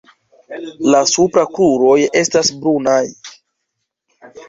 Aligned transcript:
La 0.95 1.01
supra 1.11 1.45
kruroj 1.59 1.99
estas 2.25 2.53
brunaj. 2.65 3.01